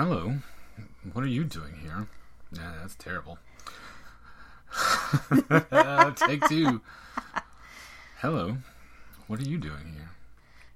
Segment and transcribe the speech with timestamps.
[0.00, 0.32] Hello.
[1.12, 2.06] What are you doing here?
[2.52, 3.38] Yeah, that's terrible.
[6.16, 6.80] Take two.
[8.22, 8.56] Hello.
[9.26, 10.08] What are you doing here?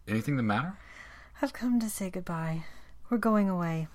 [0.06, 0.74] Anything the matter?
[1.40, 2.64] I've come to say goodbye.
[3.08, 3.88] We're going away.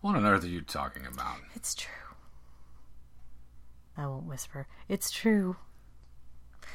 [0.00, 1.36] What on earth are you talking about?
[1.54, 2.16] It's true.
[3.96, 4.66] I won't whisper.
[4.88, 5.54] It's true.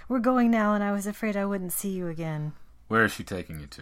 [0.07, 2.53] We're going now, and I was afraid I wouldn't see you again.
[2.87, 3.81] Where is she taking you to?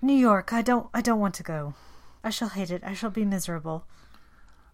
[0.00, 0.52] New York.
[0.52, 0.88] I don't.
[0.92, 1.74] I don't want to go.
[2.24, 2.82] I shall hate it.
[2.84, 3.84] I shall be miserable.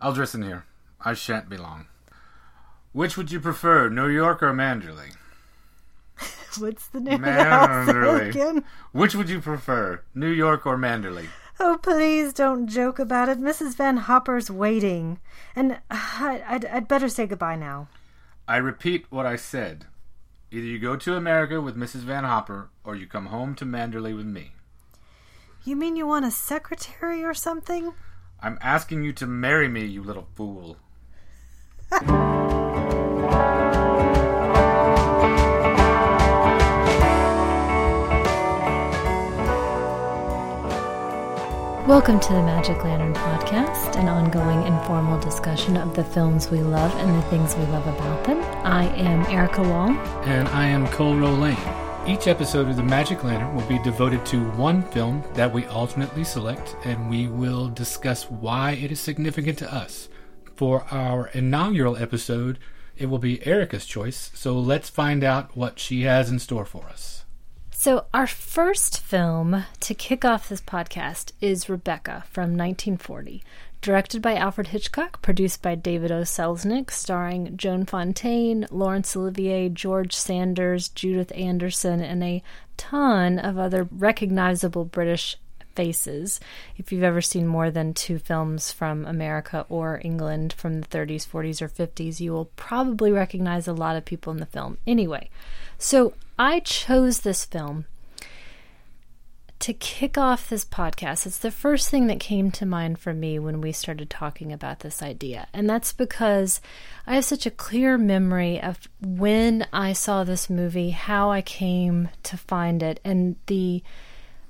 [0.01, 0.65] I'll dress in here.
[1.01, 1.87] I shan't be long.
[2.93, 5.15] Which would you prefer, New York or Manderley?
[6.59, 8.65] What's the name of the house again?
[8.93, 11.29] Which would you prefer, New York or Manderley?
[11.61, 13.41] Oh, please don't joke about it.
[13.41, 13.77] Mrs.
[13.77, 15.19] Van Hopper's waiting,
[15.57, 17.89] and uh, I, I'd, I'd better say goodbye now.
[18.47, 19.87] I repeat what I said.
[20.51, 22.01] Either you go to America with Mrs.
[22.01, 24.53] Van Hopper, or you come home to Manderley with me.
[25.69, 27.93] You mean you want a secretary or something?
[28.41, 30.79] I'm asking you to marry me, you little fool.
[41.87, 46.95] Welcome to the Magic Lantern Podcast, an ongoing informal discussion of the films we love
[46.97, 48.41] and the things we love about them.
[48.65, 49.99] I am Erica Wong.
[50.25, 51.88] And I am Cole Lane.
[52.09, 56.25] Each episode of The Magic Lantern will be devoted to one film that we alternately
[56.25, 60.09] select, and we will discuss why it is significant to us.
[60.57, 62.59] For our inaugural episode,
[62.97, 66.87] it will be Erica's choice, so let's find out what she has in store for
[66.87, 67.27] us.
[67.73, 73.45] So, our first film to kick off this podcast is Rebecca from 1940.
[73.81, 76.23] Directed by Alfred Hitchcock, produced by David O.
[76.23, 82.43] Selznick, starring Joan Fontaine, Laurence Olivier, George Sanders, Judith Anderson, and a
[82.77, 85.37] ton of other recognizable British
[85.77, 86.41] faces.
[86.77, 91.25] If you've ever seen more than two films from America or England from the 30s,
[91.25, 94.79] 40s, or 50s, you will probably recognize a lot of people in the film.
[94.89, 95.31] Anyway,
[95.79, 97.85] so I chose this film
[99.61, 103.39] to kick off this podcast, it's the first thing that came to mind for me
[103.39, 105.49] when we started talking about this idea.
[105.53, 106.61] And that's because
[107.07, 112.09] I have such a clear memory of when I saw this movie, how I came
[112.25, 113.83] to find it, and the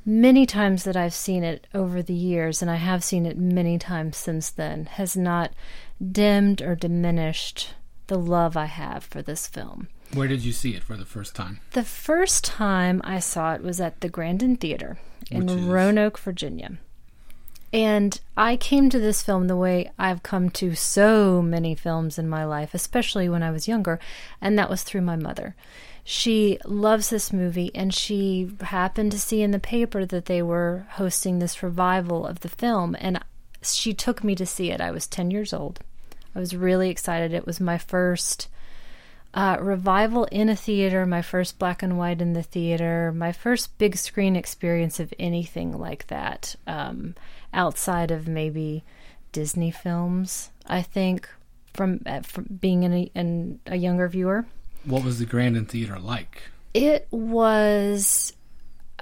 [0.05, 3.79] many times that I've seen it over the years, and I have seen it many
[3.79, 5.53] times since then, has not
[6.13, 7.75] dimmed or diminished
[8.09, 9.89] the love I have for this film.
[10.15, 11.61] Where did you see it for the first time?
[11.73, 14.99] The first time I saw it was at the Grandin Theater
[15.31, 16.79] in Which is- Roanoke, Virginia.
[17.71, 22.27] And I came to this film the way I've come to so many films in
[22.27, 24.01] my life, especially when I was younger,
[24.41, 25.55] and that was through my mother.
[26.03, 30.87] She loves this movie, and she happened to see in the paper that they were
[30.93, 33.21] hosting this revival of the film, and
[33.61, 34.81] she took me to see it.
[34.81, 35.81] I was 10 years old.
[36.35, 37.35] I was really excited.
[37.35, 38.49] It was my first
[39.35, 43.77] uh, revival in a theater, my first black and white in the theater, my first
[43.79, 47.15] big screen experience of anything like that, um,
[47.53, 48.85] outside of maybe
[49.33, 50.51] Disney films.
[50.67, 51.29] I think
[51.75, 54.47] from, uh, from being in a, in a younger viewer,
[54.85, 56.43] What was the Grandin Theater like?
[56.75, 58.33] it was.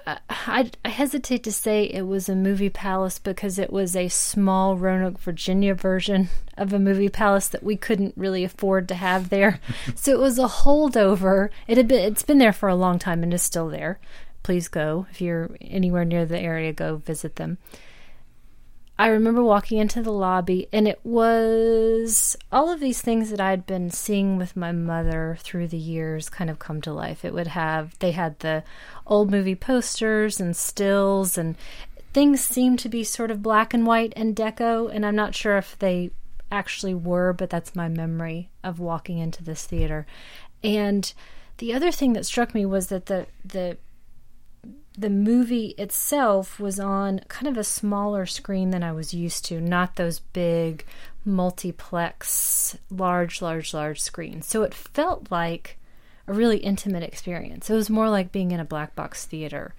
[0.07, 4.77] I, I hesitate to say it was a movie palace because it was a small
[4.77, 9.61] Roanoke, Virginia version of a movie palace that we couldn't really afford to have there.
[9.97, 11.51] so it was a holdover.
[11.67, 13.99] It had been it's been there for a long time and is still there.
[14.45, 16.73] Please go if you're anywhere near the area.
[16.73, 17.59] Go visit them.
[18.99, 23.67] I remember walking into the lobby, and it was all of these things that I'd
[23.67, 27.23] been seeing with my mother through the years kind of come to life.
[27.23, 28.65] It would have, they had the
[29.07, 31.57] old movie posters and stills, and
[32.15, 35.59] things seemed to be sort of black and white and deco, and I'm not sure
[35.59, 36.11] if they
[36.51, 40.07] actually were, but that's my memory of walking into this theater.
[40.65, 41.13] And
[41.59, 43.77] the other thing that struck me was that the, the,
[44.97, 49.61] the movie itself was on kind of a smaller screen than I was used to,
[49.61, 50.85] not those big
[51.25, 54.47] multiplex, large, large, large screens.
[54.47, 55.79] So it felt like
[56.27, 57.69] a really intimate experience.
[57.69, 59.75] It was more like being in a black box theater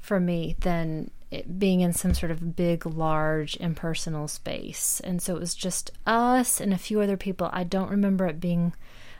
[0.00, 1.10] for me than
[1.58, 5.00] being in some sort of big, large, impersonal space.
[5.00, 7.50] And so it was just us and a few other people.
[7.52, 8.72] I don't remember it being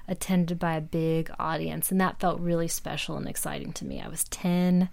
[0.09, 4.01] attended by a big audience, and that felt really special and exciting to me.
[4.01, 4.89] I was 10.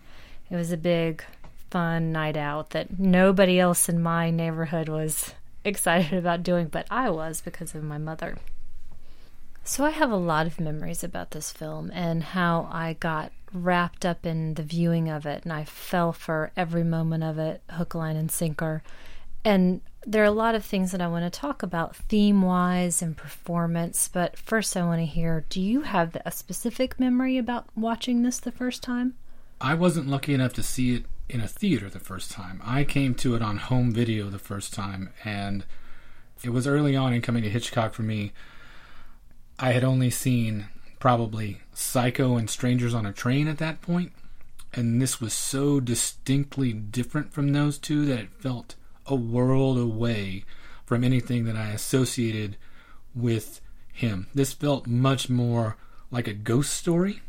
[0.49, 1.23] It was a big,
[1.69, 5.33] fun night out that nobody else in my neighborhood was
[5.65, 8.37] excited about doing, but I was because of my mother.
[9.63, 14.05] So I have a lot of memories about this film and how I got wrapped
[14.05, 17.93] up in the viewing of it and I fell for every moment of it, hook,
[17.93, 18.81] line, and sinker.
[19.43, 23.01] And there are a lot of things that I want to talk about theme wise
[23.01, 24.07] and performance.
[24.07, 28.39] But first, I want to hear do you have a specific memory about watching this
[28.39, 29.15] the first time?
[29.59, 32.61] I wasn't lucky enough to see it in a theater the first time.
[32.63, 35.65] I came to it on home video the first time, and
[36.43, 38.33] it was early on in coming to Hitchcock for me.
[39.59, 40.67] I had only seen
[40.99, 44.11] probably Psycho and Strangers on a Train at that point,
[44.73, 48.75] and this was so distinctly different from those two that it felt
[49.07, 50.43] a world away
[50.85, 52.57] from anything that I associated
[53.15, 53.59] with
[53.91, 54.27] him.
[54.35, 55.77] This felt much more
[56.11, 57.21] like a ghost story,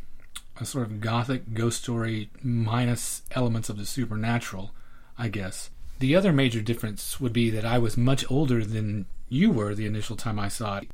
[0.61, 4.73] a sort of gothic ghost story minus elements of the supernatural,
[5.17, 5.71] I guess.
[5.99, 9.87] The other major difference would be that I was much older than you were the
[9.87, 10.91] initial time I saw it.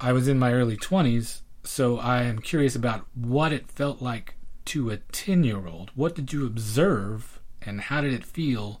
[0.00, 4.34] I was in my early 20s, so I am curious about what it felt like
[4.66, 5.90] to a 10 year old.
[5.94, 8.80] What did you observe, and how did it feel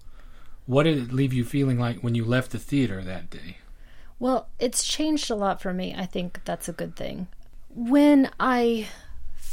[0.66, 3.58] what did it leave you feeling like when you left the theater that day?
[4.18, 5.94] Well, it's changed a lot for me.
[5.96, 7.26] I think that's a good thing.
[7.68, 8.88] When I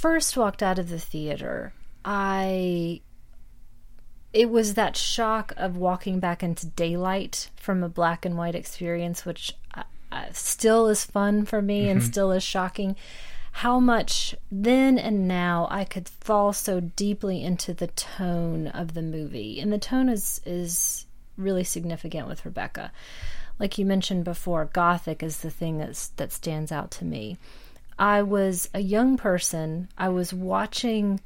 [0.01, 3.01] first walked out of the theater, I
[4.33, 9.25] it was that shock of walking back into daylight from a black and white experience,
[9.25, 11.92] which uh, uh still is fun for me mm-hmm.
[11.92, 12.95] and still is shocking.
[13.53, 19.04] How much then and now I could fall so deeply into the tone of the
[19.04, 21.06] movie, and the tone is is
[21.38, 22.92] really significant with Rebecca.
[23.59, 27.38] Like you mentioned before, Gothic is the thing that's that stands out to me.
[28.01, 29.88] I was a young person.
[29.95, 31.21] I was watching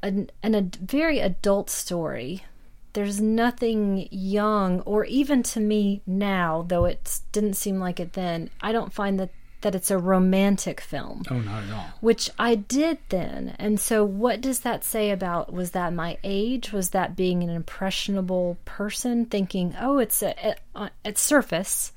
[0.00, 2.44] an, an, a very adult story.
[2.92, 8.50] There's nothing young, or even to me now, though it didn't seem like it then.
[8.60, 9.30] I don't find that
[9.62, 11.22] that it's a romantic film.
[11.30, 11.86] Oh, not at all.
[12.00, 13.54] Which I did then.
[13.60, 16.72] And so, what does that say about was that my age?
[16.72, 21.92] Was that being an impressionable person thinking, oh, it's a, uh, at surface,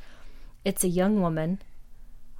[0.63, 1.59] it's a young woman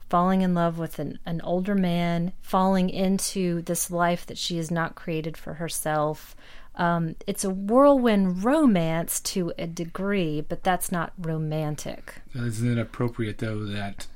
[0.10, 4.70] falling in love with an, an older man, falling into this life that she has
[4.70, 6.36] not created for herself.
[6.76, 12.16] Um, it's a whirlwind romance to a degree, but that's not romantic.
[12.34, 14.08] Isn't it appropriate, though, that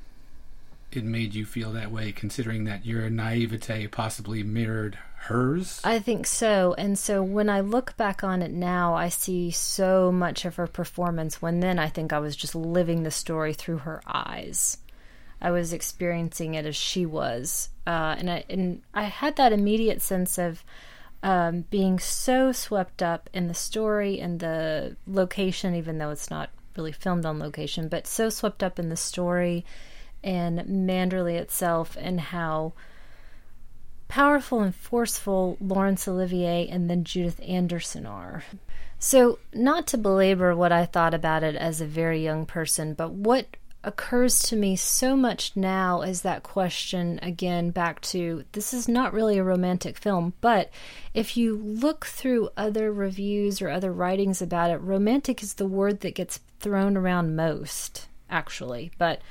[0.91, 5.79] it made you feel that way, considering that your naivete possibly mirrored hers?
[5.83, 6.75] I think so.
[6.77, 10.67] And so when I look back on it now, I see so much of her
[10.67, 14.77] performance when then I think I was just living the story through her eyes.
[15.41, 17.69] I was experiencing it as she was.
[17.87, 20.63] Uh, and, I, and I had that immediate sense of
[21.23, 26.49] um, being so swept up in the story and the location, even though it's not
[26.77, 29.65] really filmed on location, but so swept up in the story
[30.23, 32.73] and Manderley itself and how
[34.07, 38.43] powerful and forceful Laurence Olivier and then Judith Anderson are.
[39.01, 43.11] So, not to belabor what I thought about it as a very young person, but
[43.11, 48.89] what occurs to me so much now is that question again back to this is
[48.89, 50.69] not really a romantic film, but
[51.13, 56.01] if you look through other reviews or other writings about it, romantic is the word
[56.01, 58.91] that gets thrown around most, actually.
[58.97, 59.21] But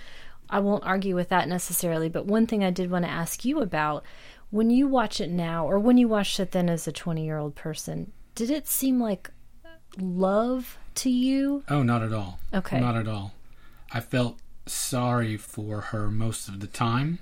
[0.48, 3.60] I won't argue with that necessarily, but one thing I did want to ask you
[3.60, 4.02] about
[4.50, 7.36] when you watch it now, or when you watched it then as a 20 year
[7.36, 9.30] old person, did it seem like
[10.00, 11.64] love to you?
[11.68, 12.40] Oh, not at all.
[12.54, 12.80] Okay.
[12.80, 13.34] Not at all.
[13.92, 17.18] I felt sorry for her most of the time.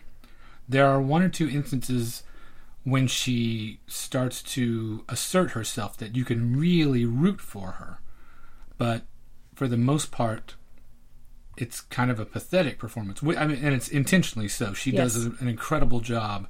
[0.69, 2.23] There are one or two instances
[2.85, 8.01] when she starts to assert herself that you can really root for her.
[8.79, 9.03] But
[9.55, 10.55] for the most part,
[11.57, 13.23] it's kind of a pathetic performance.
[13.23, 14.73] I mean, and it's intentionally so.
[14.73, 15.15] She yes.
[15.15, 16.47] does an incredible job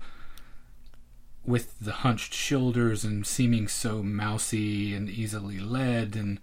[1.44, 6.40] with the hunched shoulders and seeming so mousy and easily led and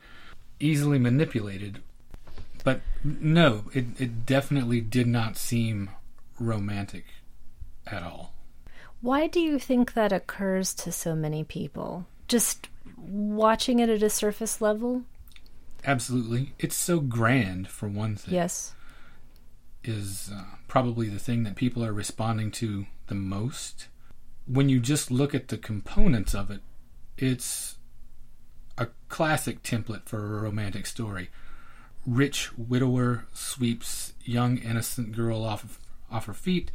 [0.60, 1.84] easily manipulated.
[2.63, 5.89] But no, it, it definitely did not seem
[6.39, 7.05] romantic
[7.86, 8.34] at all.
[9.01, 12.05] Why do you think that occurs to so many people?
[12.27, 15.03] Just watching it at a surface level?
[15.86, 16.53] Absolutely.
[16.58, 18.34] It's so grand, for one thing.
[18.34, 18.74] Yes.
[19.84, 23.88] Is uh, probably the thing that people are responding to the most.
[24.48, 26.62] When you just look at the components of it,
[27.17, 27.75] it's
[28.77, 31.29] a classic template for a romantic story.
[32.05, 35.79] Rich widower sweeps young innocent girl off of,
[36.12, 36.72] off her feet,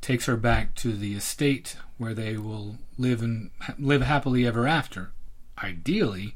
[0.00, 5.12] takes her back to the estate where they will live and live happily ever after.
[5.62, 6.34] Ideally,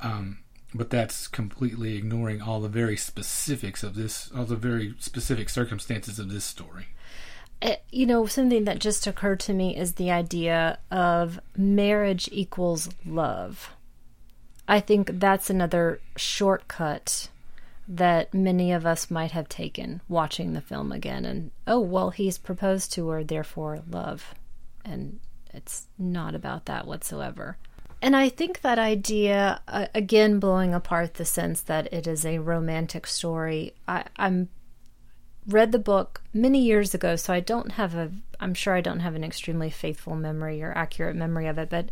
[0.00, 0.38] um,
[0.74, 6.18] but that's completely ignoring all the very specifics of this, all the very specific circumstances
[6.18, 6.88] of this story.
[7.62, 12.88] Uh, you know, something that just occurred to me is the idea of marriage equals
[13.04, 13.70] love.
[14.66, 17.28] I think that's another shortcut
[17.90, 21.24] that many of us might have taken watching the film again.
[21.24, 24.32] And oh, well, he's proposed to her, therefore love.
[24.84, 25.18] And
[25.52, 27.58] it's not about that whatsoever.
[28.00, 32.38] And I think that idea, uh, again, blowing apart the sense that it is a
[32.38, 33.74] romantic story.
[33.88, 34.48] I, I'm
[35.48, 38.12] read the book many years ago, so I don't have a.
[38.38, 41.90] I'm sure I don't have an extremely faithful memory or accurate memory of it, but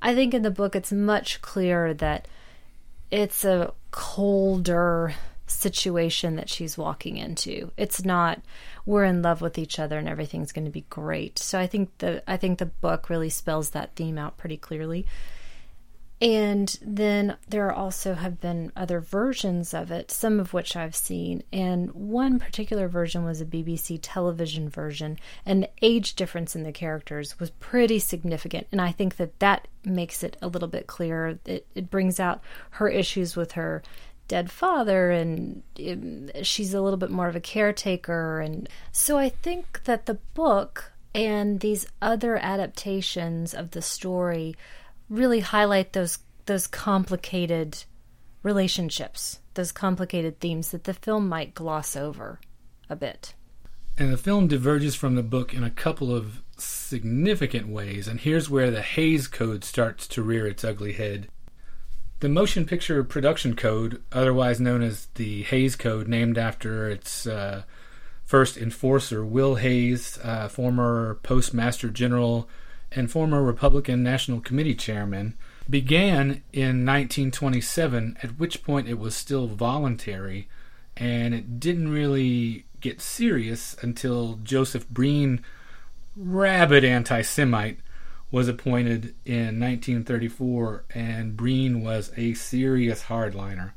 [0.00, 2.28] I think in the book it's much clearer that
[3.10, 5.14] it's a colder
[5.62, 7.70] situation that she's walking into.
[7.76, 8.40] It's not
[8.84, 11.38] we're in love with each other and everything's going to be great.
[11.38, 15.06] So I think the I think the book really spells that theme out pretty clearly.
[16.22, 21.42] And then there also have been other versions of it, some of which I've seen.
[21.52, 26.70] And one particular version was a BBC television version, and the age difference in the
[26.70, 28.68] characters was pretty significant.
[28.70, 31.40] And I think that that makes it a little bit clearer.
[31.44, 32.40] It, it brings out
[32.70, 33.82] her issues with her
[34.32, 38.40] dead father, and it, she's a little bit more of a caretaker.
[38.40, 44.56] And so I think that the book and these other adaptations of the story
[45.10, 47.84] really highlight those those complicated
[48.42, 52.40] relationships, those complicated themes that the film might gloss over
[52.88, 53.34] a bit.
[53.98, 58.48] And the film diverges from the book in a couple of significant ways, and here's
[58.48, 61.28] where the Hays Code starts to rear its ugly head.
[62.22, 67.64] The Motion Picture Production Code, otherwise known as the Hays Code, named after its uh,
[68.24, 72.48] first enforcer, Will Hays, uh, former Postmaster General
[72.92, 75.36] and former Republican National Committee chairman,
[75.68, 80.48] began in 1927, at which point it was still voluntary,
[80.96, 85.40] and it didn't really get serious until Joseph Breen,
[86.14, 87.80] rabid anti Semite,
[88.32, 93.72] was appointed in 1934, and Breen was a serious hardliner.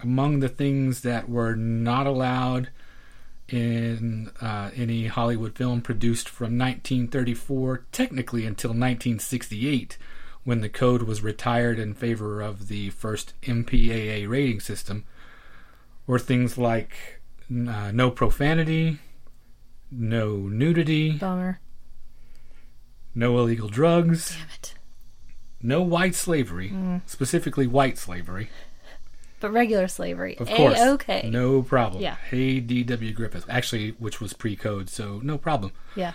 [0.00, 2.70] Among the things that were not allowed
[3.48, 9.98] in uh, any Hollywood film produced from 1934, technically until 1968,
[10.42, 15.04] when the code was retired in favor of the first MPAA rating system,
[16.06, 18.98] were things like uh, no profanity,
[19.90, 21.60] no nudity, Bummer.
[23.14, 24.74] No illegal drugs, Damn it.
[25.62, 26.72] no white slavery,
[27.06, 28.50] specifically white slavery.
[29.40, 30.36] But regular slavery.
[30.38, 30.80] Of course.
[30.80, 31.30] okay.
[31.30, 32.02] No problem.
[32.02, 32.16] Yeah.
[32.28, 33.12] Hey, D.W.
[33.12, 33.44] Griffith.
[33.48, 35.70] Actually, which was pre code, so no problem.
[35.94, 36.12] Yeah.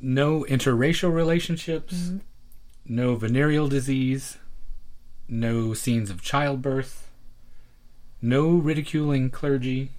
[0.00, 1.94] No interracial relationships.
[1.94, 2.18] Mm-hmm.
[2.86, 4.38] No venereal disease.
[5.28, 7.10] No scenes of childbirth.
[8.22, 9.90] No ridiculing clergy.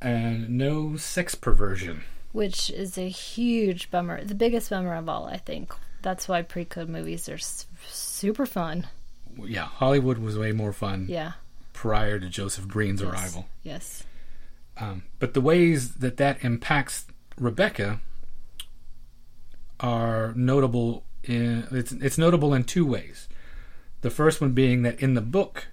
[0.00, 2.02] And no sex perversion.
[2.36, 4.22] Which is a huge bummer.
[4.22, 5.72] The biggest bummer of all, I think.
[6.02, 8.86] That's why pre code movies are s- super fun.
[9.42, 11.32] Yeah, Hollywood was way more fun Yeah.
[11.72, 13.10] prior to Joseph Breen's Yes.
[13.12, 13.48] arrival.
[13.62, 14.04] Yes.
[14.76, 17.06] Um, but the ways that that impacts
[17.38, 18.00] Rebecca
[19.80, 21.04] are notable.
[21.24, 23.28] In, it's it's notable in two ways.
[24.02, 25.68] The first one being that in the book,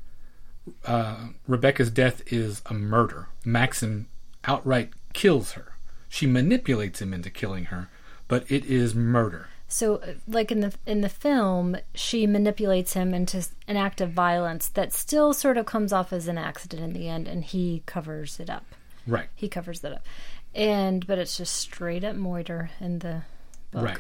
[0.86, 3.27] uh, Rebecca's death is a murder.
[3.46, 4.08] Maxim
[4.46, 5.73] outright kills her.
[6.13, 7.89] She manipulates him into killing her,
[8.27, 9.48] but it is murder.
[9.67, 14.12] So, uh, like in the in the film, she manipulates him into an act of
[14.12, 17.82] violence that still sort of comes off as an accident in the end, and he
[17.88, 18.63] covers it up.
[19.08, 19.27] Right.
[19.34, 20.05] He covers that up,
[20.53, 23.24] and but it's just straight up murder in the
[23.72, 23.84] book.
[23.84, 24.00] Right.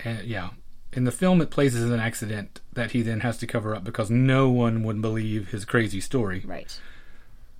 [0.00, 0.50] And yeah,
[0.92, 3.84] in the film, it plays as an accident that he then has to cover up
[3.84, 6.42] because no one would believe his crazy story.
[6.44, 6.80] Right.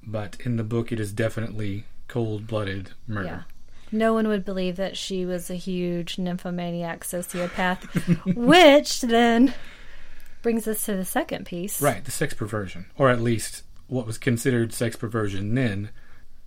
[0.03, 3.47] But in the book, it is definitely cold-blooded murder.
[3.47, 3.60] Yeah.
[3.92, 9.54] No one would believe that she was a huge nymphomaniac sociopath, which then
[10.42, 11.82] brings us to the second piece.
[11.82, 15.90] Right, the sex perversion, or at least what was considered sex perversion then,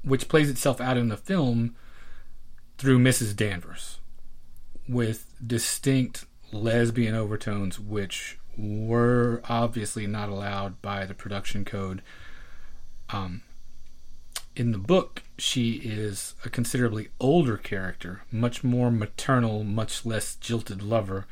[0.03, 1.75] which plays itself out in the film
[2.77, 3.35] through Mrs.
[3.35, 3.99] Danvers,
[4.87, 12.01] with distinct lesbian overtones, which were obviously not allowed by the production code.
[13.09, 13.41] Um,
[14.55, 20.81] in the book, she is a considerably older character, much more maternal, much less jilted
[20.81, 21.25] lover.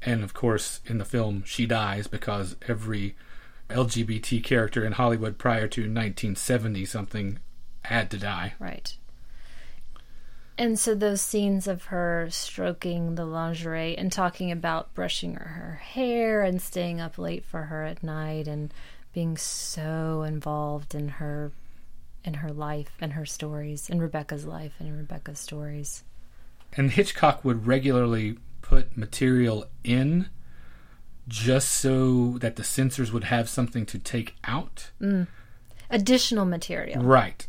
[0.00, 3.16] And of course, in the film, she dies because every
[3.70, 7.38] LGBT character in Hollywood prior to 1970 something
[7.82, 8.54] had to die.
[8.58, 8.96] Right.
[10.58, 16.42] And so those scenes of her stroking the lingerie and talking about brushing her, hair
[16.42, 18.72] and staying up late for her at night and
[19.12, 21.52] being so involved in her
[22.24, 26.04] in her life and her stories, in Rebecca's life and in Rebecca's stories.
[26.74, 30.28] And Hitchcock would regularly put material in
[31.28, 34.90] just so that the censors would have something to take out.
[35.90, 37.02] Additional material.
[37.02, 37.46] Right.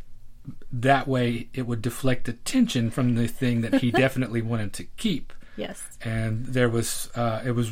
[0.72, 5.32] That way, it would deflect attention from the thing that he definitely wanted to keep.
[5.56, 5.98] Yes.
[6.03, 7.72] And there was, uh, it was,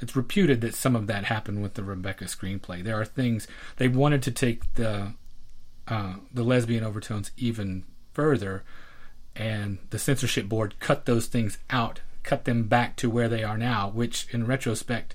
[0.00, 2.82] it's reputed that some of that happened with the Rebecca screenplay.
[2.82, 5.14] There are things they wanted to take the,
[5.88, 8.62] uh, the lesbian overtones even further,
[9.34, 13.58] and the censorship board cut those things out, cut them back to where they are
[13.58, 15.14] now, which, in retrospect,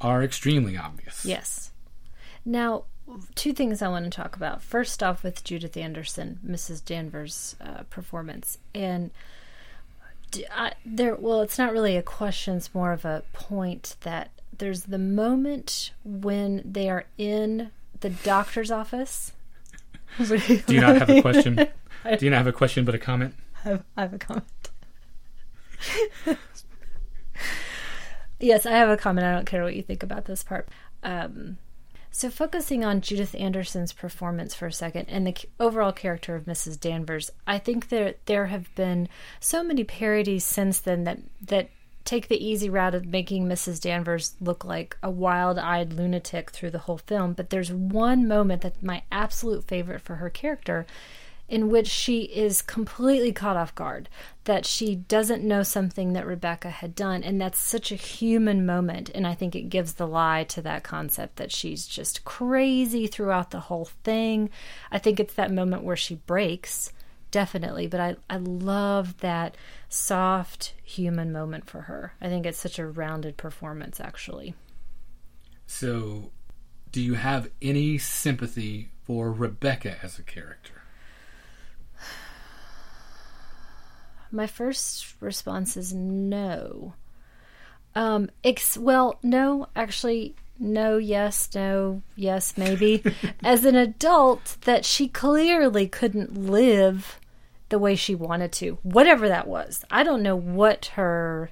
[0.00, 1.24] are extremely obvious.
[1.24, 1.70] Yes.
[2.44, 2.84] Now,
[3.34, 4.62] two things I want to talk about.
[4.62, 6.84] First off, with Judith Anderson, Mrs.
[6.84, 9.10] Danvers' uh, performance, and
[10.54, 11.14] I, there.
[11.14, 15.92] Well, it's not really a question; it's more of a point that there's the moment
[16.04, 17.70] when they are in
[18.00, 19.32] the doctor's office.
[20.18, 21.56] Do you not have a question?
[21.56, 23.34] Do you not have a question but a comment?
[23.64, 24.70] I have, I have a comment.
[28.40, 29.26] yes, I have a comment.
[29.26, 30.68] I don't care what you think about this part.
[31.02, 31.58] Um,
[32.14, 36.78] so, focusing on Judith Anderson's performance for a second and the overall character of Mrs.
[36.78, 39.08] Danvers, I think there there have been
[39.40, 41.70] so many parodies since then that that
[42.04, 43.80] take the easy route of making Mrs.
[43.80, 47.32] Danvers look like a wild-eyed lunatic through the whole film.
[47.32, 50.86] But there's one moment that's my absolute favorite for her character,
[51.48, 54.08] in which she is completely caught off guard,
[54.44, 57.22] that she doesn't know something that Rebecca had done.
[57.22, 59.10] And that's such a human moment.
[59.14, 63.50] And I think it gives the lie to that concept that she's just crazy throughout
[63.50, 64.48] the whole thing.
[64.90, 66.92] I think it's that moment where she breaks,
[67.32, 67.88] definitely.
[67.88, 69.56] But I, I love that
[69.88, 72.14] soft human moment for her.
[72.20, 74.54] I think it's such a rounded performance, actually.
[75.66, 76.30] So,
[76.92, 80.82] do you have any sympathy for Rebecca as a character?
[84.30, 86.94] My first response is no.
[87.94, 93.02] Um, ex- well, no, actually, no, yes, no, yes, maybe.
[93.44, 97.18] As an adult, that she clearly couldn't live
[97.68, 99.84] the way she wanted to, whatever that was.
[99.90, 101.50] I don't know what her.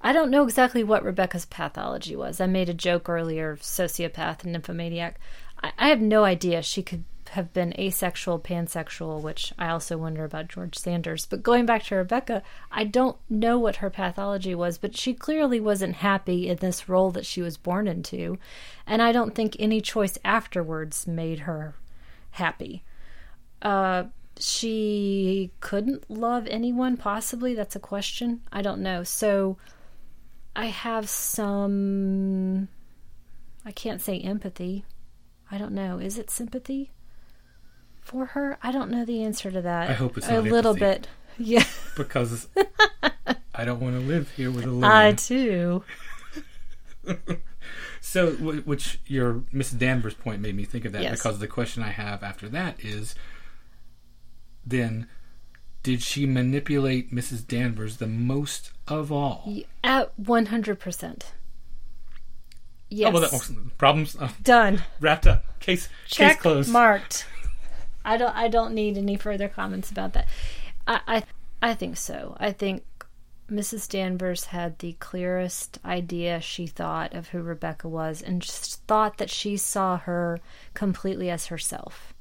[0.00, 2.40] I don't know exactly what Rebecca's pathology was.
[2.40, 5.18] I made a joke earlier, sociopath and nymphomaniac.
[5.62, 6.62] I, I have no idea.
[6.62, 11.24] She could have been asexual, pansexual, which I also wonder about George Sanders.
[11.24, 15.58] But going back to Rebecca, I don't know what her pathology was, but she clearly
[15.58, 18.38] wasn't happy in this role that she was born into.
[18.86, 21.74] And I don't think any choice afterwards made her
[22.32, 22.84] happy.
[23.62, 24.04] Uh,
[24.38, 27.54] she couldn't love anyone, possibly.
[27.54, 28.42] That's a question.
[28.52, 29.04] I don't know.
[29.04, 29.56] So
[30.54, 32.68] I have some.
[33.64, 34.84] I can't say empathy.
[35.50, 35.98] I don't know.
[35.98, 36.90] Is it sympathy?
[38.02, 38.58] For her?
[38.62, 39.90] I don't know the answer to that.
[39.90, 41.08] I hope it's a little bit.
[41.38, 41.64] Yeah,
[41.96, 42.48] Because
[43.54, 45.82] I don't want to live here with a a I too.
[48.04, 51.18] So, which your Miss Danvers point made me think of that Yes.
[51.18, 53.14] because the question I have after that is
[54.66, 55.06] then
[55.84, 57.46] did she manipulate Mrs.
[57.46, 59.54] Danvers the most of all?
[59.84, 61.32] At one hundred percent.
[62.90, 63.08] Yes.
[63.08, 64.82] Oh, well, that, oh, problems uh, Done.
[65.00, 65.58] wrapped up.
[65.60, 66.70] Case Check case closed.
[66.72, 67.24] marked.
[68.04, 68.34] I don't.
[68.34, 70.28] I don't need any further comments about that.
[70.86, 71.00] I.
[71.06, 71.22] I,
[71.64, 72.36] I think so.
[72.40, 72.82] I think
[73.50, 73.88] Mrs.
[73.88, 79.56] Danvers had the clearest idea she thought of who Rebecca was, and thought that she
[79.56, 80.40] saw her
[80.74, 82.14] completely as herself.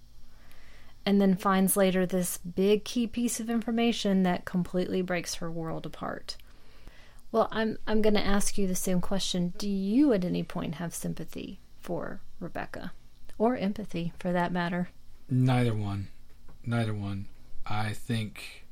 [1.06, 5.86] And then finds later this big key piece of information that completely breaks her world
[5.86, 6.38] apart.
[7.32, 9.54] Well, I'm I'm going to ask you the same question.
[9.58, 12.92] Do you at any point have sympathy for Rebecca
[13.38, 14.90] or empathy for that matter?
[15.32, 16.10] Neither one.
[16.66, 17.28] Neither one.
[17.66, 18.66] I think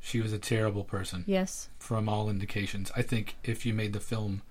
[0.00, 1.68] she was a terrible person Yes.
[1.78, 2.90] from all indications.
[2.96, 4.42] I think if you made the film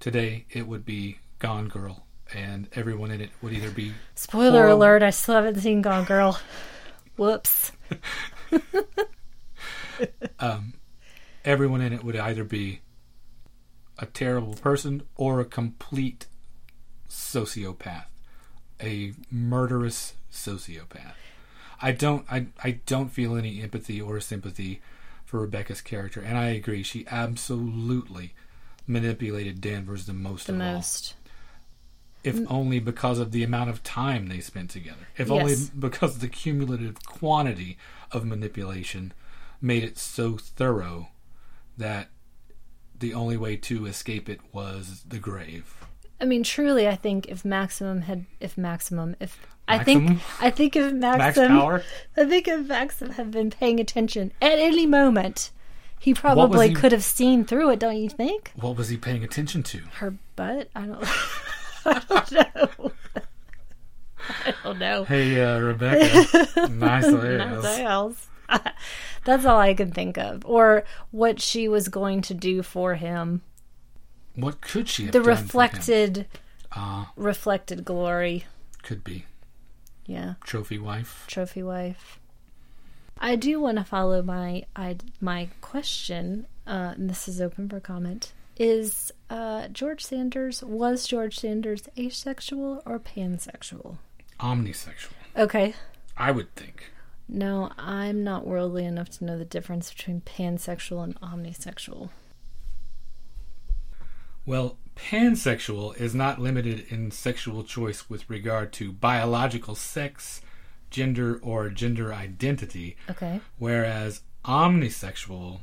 [0.00, 4.76] today, it would be Gone Girl, and everyone in it would either be Spoiler Horrible.
[4.82, 6.38] alert, I still haven't seen Gone Girl.
[7.16, 7.72] Whoops.
[10.38, 10.74] um,
[11.44, 12.80] everyone in it would either be
[13.98, 16.26] a terrible person or a complete
[17.08, 18.04] sociopath,
[18.82, 21.14] a murderous sociopath.
[21.82, 24.80] I don't I I don't feel any empathy or sympathy
[25.24, 28.34] for Rebecca's character, and I agree she absolutely
[28.86, 30.72] manipulated Danvers the most The of all.
[30.74, 31.14] most.
[32.22, 32.46] If mm.
[32.48, 35.08] only because of the amount of time they spent together.
[35.16, 35.68] If only Yes.
[35.70, 37.76] because the cumulative quantity
[38.12, 39.12] of manipulation
[39.60, 41.08] made it so thorough
[41.76, 42.08] that
[42.98, 45.74] the only way to escape it was the grave.
[46.20, 50.06] I mean, truly, I think if Maximum had, if Maximum, if I Maximum?
[50.08, 51.82] think, I think if Max Maxim, Power?
[52.16, 55.50] I think if Maxim had been paying attention at any moment,
[55.98, 57.78] he probably he- could have seen through it.
[57.80, 58.52] Don't you think?
[58.56, 59.78] What was he paying attention to?
[59.94, 60.68] Her butt.
[60.74, 61.04] I don't.
[61.84, 62.92] I don't know.
[64.46, 65.04] I don't know.
[65.04, 66.68] Hey, uh, Rebecca.
[66.70, 67.78] nice ass.
[67.78, 68.26] else.
[69.24, 73.42] That's all I can think of, or what she was going to do for him.
[74.36, 75.36] What could she have The done for him?
[75.44, 76.26] reflected,
[76.72, 78.44] Ah, reflected glory.
[78.82, 79.24] could be.
[80.06, 80.34] Yeah.
[80.44, 81.24] Trophy wife.
[81.26, 82.20] trophy wife.
[83.18, 87.80] I do want to follow my I, my question, uh, and this is open for
[87.80, 88.32] comment.
[88.58, 93.96] Is uh, George Sanders was George Sanders asexual or pansexual?
[94.38, 95.12] Omnisexual.
[95.36, 95.74] Okay,
[96.16, 96.92] I would think.
[97.28, 102.10] no, I'm not worldly enough to know the difference between pansexual and omnisexual.
[104.46, 110.40] Well, pansexual is not limited in sexual choice with regard to biological sex,
[110.90, 115.58] gender, or gender identity, Okay, whereas omnisexual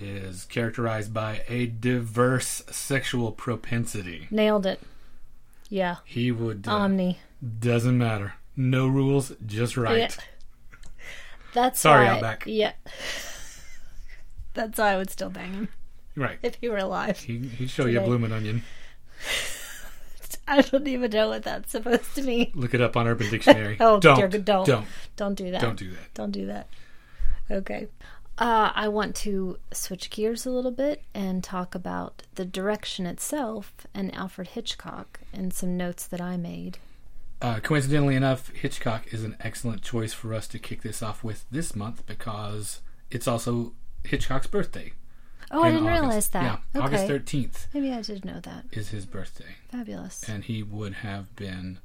[0.00, 4.28] is characterized by a diverse sexual propensity.
[4.30, 4.80] nailed it.
[5.68, 6.66] Yeah, He would.
[6.66, 7.18] Uh, omni.
[7.60, 8.34] doesn't matter.
[8.56, 9.98] No rules, just right.
[10.16, 10.24] Yeah.
[11.52, 12.44] That's Sorry, why, Outback.
[12.46, 12.72] Yeah,
[14.54, 15.68] that's why I would still bang him
[16.16, 16.38] Right.
[16.42, 17.18] if he were alive.
[17.20, 18.62] He, he'd show you a blooming onion.
[20.48, 22.50] I don't even know what that's supposed to mean.
[22.54, 23.76] Look it up on Urban Dictionary.
[23.80, 24.66] Oh, don't, dear don't.
[24.66, 25.60] don't, Don't do that.
[25.60, 26.14] don't do that.
[26.14, 26.66] Don't do that.
[27.50, 27.86] Okay.
[28.38, 33.72] Uh, I want to switch gears a little bit and talk about the direction itself
[33.94, 36.78] and Alfred Hitchcock and some notes that I made.
[37.42, 41.44] Uh, coincidentally enough, Hitchcock is an excellent choice for us to kick this off with
[41.50, 43.72] this month because it's also
[44.04, 44.92] Hitchcock's birthday.
[45.50, 46.00] Oh, I didn't August.
[46.02, 46.60] realize that.
[46.74, 48.64] Yeah, August 13th Maybe I did know that.
[48.72, 50.28] is his birthday, Fabulous.
[50.28, 51.78] and he would have been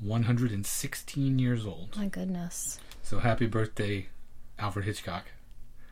[0.00, 1.96] 116 years old.
[1.96, 2.78] My goodness.
[3.02, 4.08] So happy birthday,
[4.58, 5.26] Alfred Hitchcock.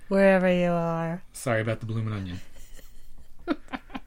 [0.09, 1.23] Wherever you are.
[1.33, 2.41] Sorry about the blooming onion.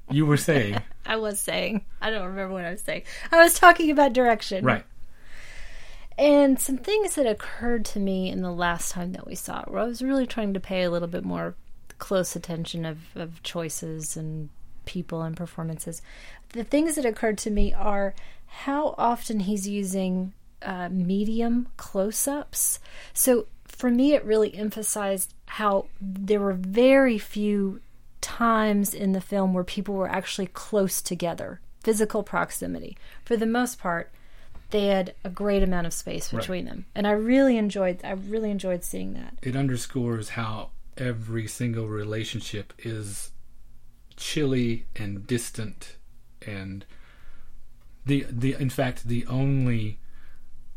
[0.10, 1.86] you were saying, I was saying.
[2.02, 3.04] I don't remember what I was saying.
[3.32, 4.65] I was talking about direction.
[4.65, 4.84] right?
[6.17, 9.69] And some things that occurred to me in the last time that we saw it,
[9.71, 11.56] where I was really trying to pay a little bit more
[12.01, 14.49] close attention of, of choices and
[14.85, 16.01] people and performances.
[16.49, 18.13] The things that occurred to me are
[18.47, 22.79] how often he's using uh, medium close ups.
[23.13, 27.79] So for me, it really emphasized how there were very few
[28.19, 32.97] times in the film where people were actually close together, physical proximity.
[33.23, 34.11] For the most part,
[34.71, 36.39] they had a great amount of space Right.
[36.39, 37.99] between them, and I really enjoyed.
[38.03, 39.35] I really enjoyed seeing that.
[39.41, 43.32] It underscores how every single relationship is
[44.17, 45.97] chilly and distant
[46.45, 46.86] and
[48.06, 49.99] the the in fact the only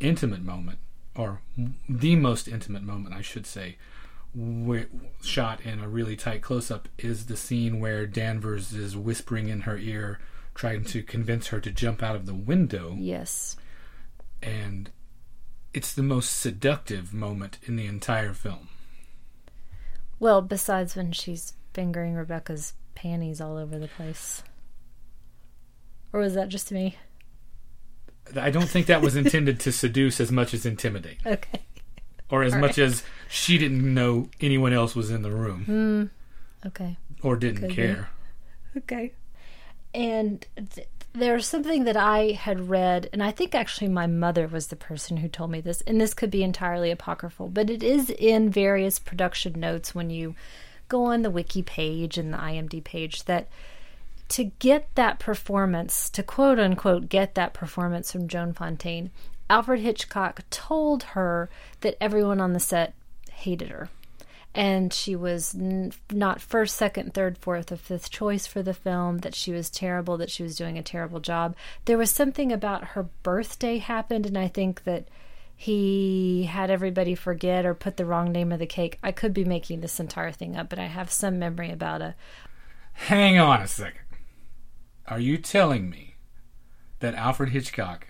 [0.00, 0.79] intimate moment
[1.14, 1.40] or
[1.88, 3.77] the most intimate moment I should say
[4.35, 4.88] where,
[5.22, 9.61] shot in a really tight close up is the scene where Danvers is whispering in
[9.61, 10.18] her ear
[10.55, 13.57] trying to convince her to jump out of the window Yes,
[14.42, 14.90] and
[15.72, 18.68] it's the most seductive moment in the entire film.
[20.24, 24.42] Well, besides when she's fingering Rebecca's panties all over the place.
[26.14, 26.96] Or was that just me?
[28.34, 31.60] I don't think that was intended to seduce as much as intimidate, Okay.
[32.30, 35.64] or as All much as she didn't know anyone else was in the room
[36.62, 36.68] hmm.
[36.68, 36.96] Okay.
[37.22, 37.74] or didn't Could be.
[37.74, 38.08] care.
[38.78, 39.12] Okay.
[39.92, 44.66] And th- there's something that I had read, and I think actually my mother was
[44.66, 48.11] the person who told me this, and this could be entirely apocryphal, but it is
[48.11, 50.35] in various production notes when you
[50.88, 53.48] go on the wiki page and the IMD page that
[54.29, 59.11] to get that performance, to quote unquote get that performance from Joan Fontaine,
[59.48, 61.48] Alfred Hitchcock told her
[61.83, 62.92] that everyone on the set
[63.31, 63.88] hated her.
[64.55, 69.19] And she was n- not first, second, third, fourth, or fifth choice for the film,
[69.19, 71.57] that she was terrible, that she was doing a terrible job.
[71.87, 75.09] There was something about her birthday happened, and I think that
[75.57, 78.99] he had everybody forget or put the wrong name of the cake.
[79.03, 82.14] I could be making this entire thing up, but I have some memory about a
[82.95, 84.01] Hang on a second.
[85.07, 86.14] Are you telling me
[87.01, 88.07] that Alfred Hitchcock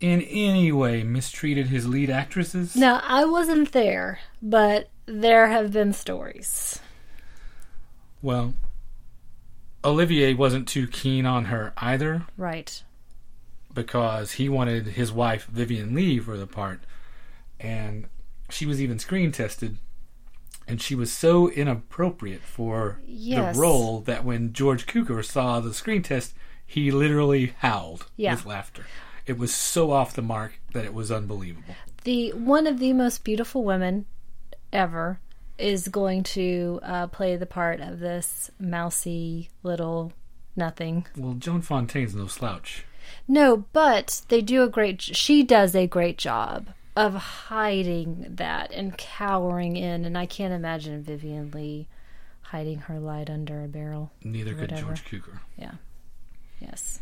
[0.00, 2.76] in any way mistreated his lead actresses?
[2.76, 6.80] Now, I wasn't there, but there have been stories.
[8.22, 8.54] Well,
[9.84, 12.82] Olivier wasn't too keen on her either Right.
[13.72, 16.80] because he wanted his wife Vivien Leigh for the part,
[17.60, 18.06] and
[18.48, 19.76] she was even screen tested,
[20.66, 23.54] and she was so inappropriate for Yes.
[23.54, 26.34] the role that when George Cukor saw the screen test,
[26.66, 28.34] he literally howled Yeah.
[28.36, 28.86] with laughter.
[29.26, 31.74] It was so off the mark that it was unbelievable.
[32.04, 34.06] The one of the most beautiful women
[34.74, 35.20] ever
[35.56, 40.12] is going to uh, play the part of this mousy little
[40.56, 41.06] nothing.
[41.16, 42.84] Well, Joan Fontaine's no slouch.
[43.28, 45.00] No, but they do a great.
[45.00, 51.02] She does a great job of hiding that and cowering in, and I can't imagine
[51.02, 51.88] Vivien Leigh
[52.42, 54.12] hiding her light under a barrel.
[54.22, 54.76] Neither could.
[54.76, 55.40] George Cukor.
[55.58, 55.72] Yeah.
[56.60, 57.00] Yes.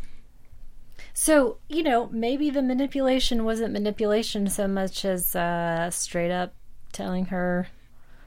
[1.13, 6.53] So, you know, maybe the manipulation wasn't manipulation so much as uh, straight up
[6.93, 7.67] telling her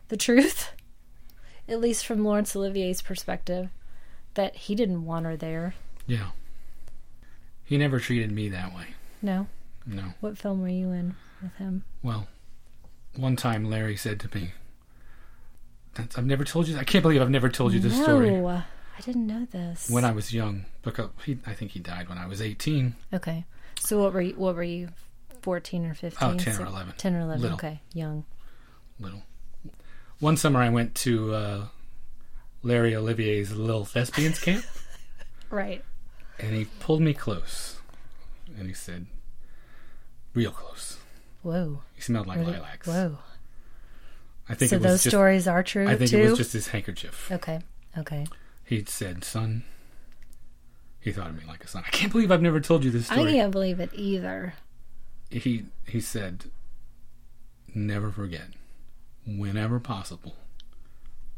[0.09, 0.71] the truth,
[1.69, 3.69] at least from Laurence Olivier's perspective,
[4.35, 5.75] that he didn't want her there.
[6.07, 6.31] Yeah.
[7.65, 8.89] He never treated me that way.
[9.23, 9.49] No.
[9.87, 10.15] No.
[10.21, 11.85] What film were you in with him?
[12.03, 12.29] Well,
[13.15, 14.53] one time Larry said to me,
[15.95, 16.77] That's, I've never told you.
[16.77, 18.31] I can't believe I've never told you this no, story.
[18.99, 19.91] I didn't know this.
[19.91, 22.95] When I was young, because he, I think he died when I was 18.
[23.15, 23.45] okay.
[23.81, 24.35] So what were you?
[24.35, 24.89] What were you?
[25.43, 26.29] Fourteen or fifteen?
[26.29, 26.95] Oh, 10 or 11.
[26.97, 27.43] Ten or eleven.
[27.43, 27.57] Little.
[27.57, 28.25] Okay, young.
[28.99, 29.23] Little.
[30.19, 31.65] One summer I went to uh,
[32.63, 34.65] Larry Olivier's Little Thespians camp,
[35.51, 35.85] Right.
[36.39, 37.77] and he pulled me close,
[38.59, 39.07] and he said,
[40.35, 40.99] "Real close."
[41.43, 41.83] Whoa.
[41.95, 42.87] He smelled like Really- lilacs.
[42.89, 43.19] Whoa.
[44.49, 45.15] I think So it was those just.
[45.15, 46.19] stories are true I think too.
[46.23, 47.31] it was just his handkerchief.
[47.33, 47.61] Okay.
[47.99, 48.27] Okay.
[48.65, 49.65] He said, "Son."
[51.01, 51.85] He thought of me like a son.
[51.87, 53.29] I can't believe I've never told you this story.
[53.29, 54.55] I can't believe it either.
[55.31, 56.47] He he said,
[57.75, 58.49] "Never forget,
[59.27, 60.37] whenever possible,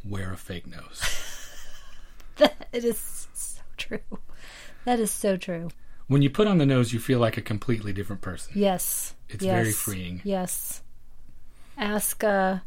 [0.05, 1.03] wear a fake nose."
[2.37, 3.99] That it is so true.
[4.85, 5.71] That is so true.
[6.07, 8.53] when you put on the nose, you feel like a completely different person.
[8.55, 9.15] Yes.
[9.29, 9.53] It's yes.
[9.55, 10.21] very freeing.
[10.23, 10.83] Yes.
[11.77, 12.59] Ask uh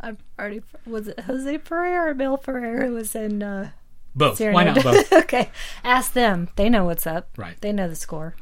[0.00, 3.70] I've already was it Jose Pereira or Bill Pereira who was in uh
[4.14, 4.38] Both.
[4.38, 4.54] Serenade?
[4.54, 5.12] Why not both?
[5.24, 5.50] okay.
[5.84, 6.48] Ask them.
[6.56, 7.28] They know what's up.
[7.36, 7.60] Right.
[7.60, 8.34] They know the score.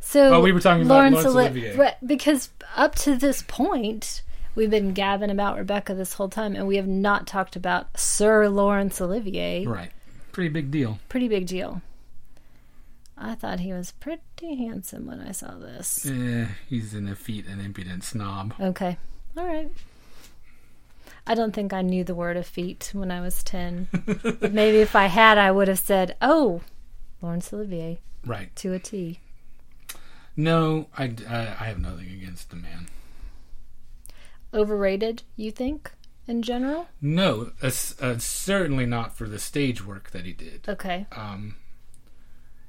[0.00, 1.76] So Oh, we were talking about Laurence Oli- Olivier.
[1.76, 4.20] right, because up to this point
[4.54, 8.48] we've been gabbing about Rebecca this whole time and we have not talked about Sir
[8.48, 9.66] Laurence Olivier.
[9.66, 9.90] Right.
[10.32, 10.98] Pretty big deal.
[11.08, 11.82] Pretty big deal.
[13.16, 16.04] I thought he was pretty handsome when I saw this.
[16.06, 18.54] Eh, he's an effete and impudent snob.
[18.60, 18.96] Okay.
[19.36, 19.70] All right.
[21.26, 23.88] I don't think I knew the word effete when I was 10.
[24.50, 26.60] maybe if I had, I would have said, oh,
[27.22, 28.54] Laurence Olivier Right.
[28.56, 29.20] to a T.
[30.36, 32.88] No, I, I, I have nothing against the man.
[34.54, 35.90] Overrated, you think,
[36.26, 36.88] in general?
[37.00, 37.66] No, uh,
[38.00, 40.66] uh, certainly not for the stage work that he did.
[40.68, 41.06] Okay.
[41.12, 41.56] Um,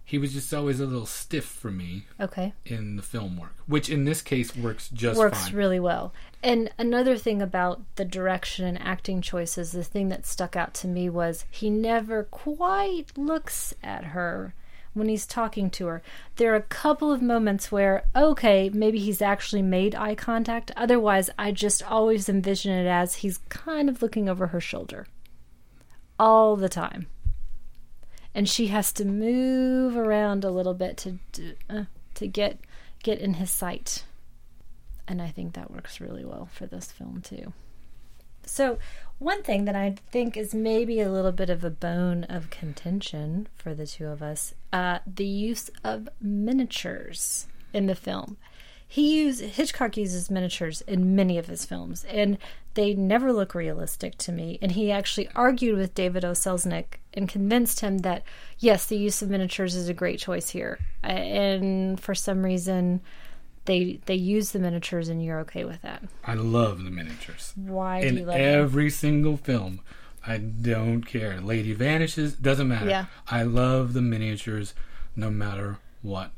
[0.03, 2.53] he was just always a little stiff for me Okay.
[2.65, 5.55] in the film work, which in this case works just Works fine.
[5.55, 6.13] really well.
[6.43, 10.87] And another thing about the direction and acting choices, the thing that stuck out to
[10.87, 14.53] me was he never quite looks at her
[14.95, 16.01] when he's talking to her.
[16.37, 20.71] There are a couple of moments where, okay, maybe he's actually made eye contact.
[20.75, 25.05] Otherwise, I just always envision it as he's kind of looking over her shoulder
[26.17, 27.05] all the time.
[28.33, 31.83] And she has to move around a little bit to uh,
[32.15, 32.59] to get
[33.03, 34.03] get in his sight
[35.07, 37.53] and I think that works really well for this film too.
[38.45, 38.77] So,
[39.19, 43.47] one thing that I think is maybe a little bit of a bone of contention
[43.55, 48.37] for the two of us, uh, the use of miniatures in the film.
[48.87, 52.37] He use Hitchcock uses miniatures in many of his films, and
[52.75, 54.59] they never look realistic to me.
[54.61, 56.31] And he actually argued with David O.
[56.31, 58.23] Selznick and convinced him that
[58.59, 60.79] yes, the use of miniatures is a great choice here.
[61.03, 63.01] Uh, And for some reason,
[63.65, 66.03] they they use the miniatures, and you're okay with that.
[66.23, 67.53] I love the miniatures.
[67.55, 68.59] Why do you in love them?
[68.61, 69.81] every single film.
[70.27, 71.39] I don't care.
[71.39, 72.89] Lady vanishes, doesn't matter.
[72.89, 73.05] Yeah.
[73.27, 74.73] I love the miniatures
[75.15, 76.31] no matter what.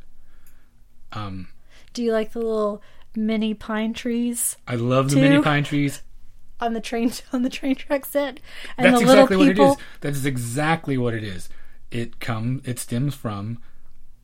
[1.13, 1.47] Um,
[1.93, 2.81] Do you like the little
[3.15, 6.03] mini pine trees I love the mini pine trees.
[6.59, 8.39] on the train on the train track set,
[8.77, 9.67] and That's the little exactly people?
[9.69, 9.85] what it is.
[10.01, 11.49] That's exactly what it is.
[11.89, 13.59] It come it stems from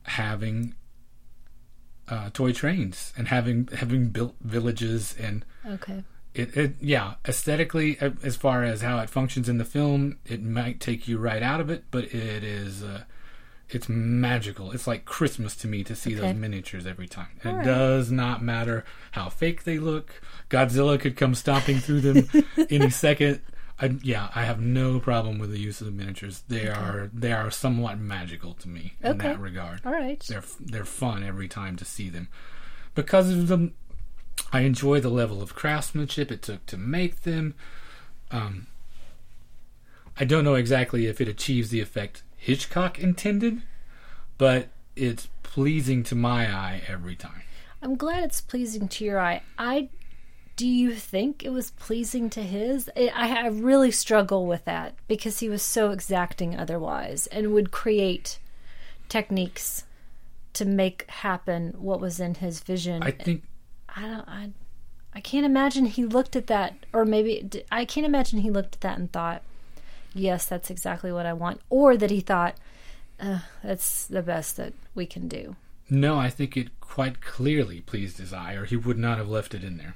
[0.02, 0.74] having
[2.08, 8.36] uh, toy trains and having having built villages and Okay, it, it yeah aesthetically as
[8.36, 11.70] far as how it functions in the film it might take you right out of
[11.70, 13.04] it but it is uh,
[13.70, 14.72] it's magical.
[14.72, 16.20] It's like christmas to me to see Okay.
[16.26, 17.40] those miniatures every time.
[17.42, 20.20] It does not matter how fake they look.
[20.50, 22.28] Godzilla could come stomping through them
[22.70, 23.40] any second
[23.84, 27.32] I, yeah i have no problem with the use of the miniatures they are they
[27.32, 29.28] are somewhat magical to me in Okay.
[29.28, 30.20] that regard all right.
[30.28, 32.28] they're they're fun every time to see them
[32.94, 33.72] because of the
[34.52, 37.54] I enjoy the level of craftsmanship it took to make them.
[38.30, 38.66] Um,
[40.18, 43.62] I don't know exactly if it achieves the effect Hitchcock intended,
[44.38, 47.42] but it's pleasing to my eye every time.
[47.82, 49.42] I'm glad it's pleasing to your eye.
[49.58, 49.88] I
[50.56, 52.90] do you think it was pleasing to his?
[52.96, 58.38] I, I really struggle with that because he was so exacting otherwise and would create
[59.08, 59.84] techniques
[60.52, 63.02] to make happen what was in his vision.
[63.02, 63.42] I think
[63.88, 64.28] I don't.
[64.28, 64.50] I,
[65.14, 68.80] I can't imagine he looked at that, or maybe I can't imagine he looked at
[68.82, 69.42] that and thought,
[70.14, 72.56] "Yes, that's exactly what I want," or that he thought,
[73.18, 75.56] uh, "That's the best that we can do."
[75.90, 79.54] no, I think it quite clearly pleased his eye, or he would not have left
[79.54, 79.94] it in there.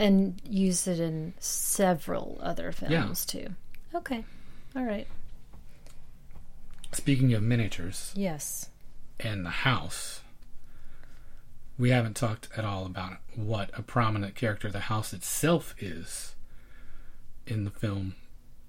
[0.00, 3.40] And use it in several other films Yeah.
[3.42, 3.54] too.
[3.94, 4.24] Okay.
[4.74, 5.06] All right.
[6.92, 8.70] Speaking of miniatures Yes.
[9.20, 10.22] and the house,
[11.78, 16.34] we haven't talked at all about what a prominent character the house itself is
[17.46, 18.14] in the film.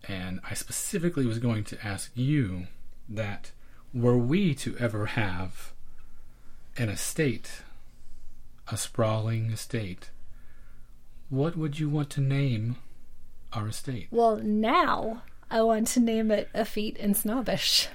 [0.08, 2.68] And I specifically was going to ask you
[3.08, 3.52] that
[3.94, 5.72] were we to ever have
[6.78, 7.62] an estate,
[8.68, 10.10] a sprawling estate,
[11.32, 12.76] what would you want to name
[13.54, 14.10] our estate?
[14.12, 17.88] Well, now I want to name it effete and snobbish.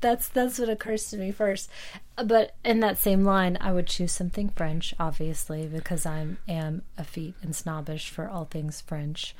[0.00, 1.68] That's that's what occurs to me first.
[2.16, 7.34] But in that same line, I would choose something French, obviously, because I am effete
[7.42, 9.34] and snobbish for all things French.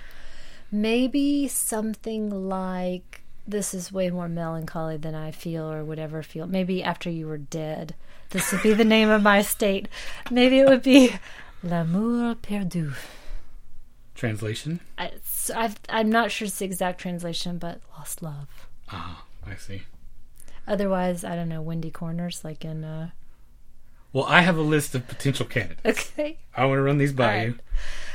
[0.72, 6.46] Maybe something like this is way more melancholy than I feel or would ever feel.
[6.46, 7.94] Maybe after you were dead,
[8.30, 9.86] this would be the name of my estate.
[10.30, 11.12] Maybe it would be
[11.64, 12.92] L'amour perdu.
[14.14, 14.80] Translation?
[14.98, 15.12] I,
[15.56, 18.68] I've, I'm not sure it's the exact translation, but lost love.
[18.92, 19.82] Ah, I see.
[20.68, 22.84] Otherwise, I don't know, windy corners, like in.
[22.84, 23.10] Uh...
[24.12, 26.12] Well, I have a list of potential candidates.
[26.12, 26.38] Okay.
[26.54, 27.46] I want to run these by All right.
[27.48, 27.58] you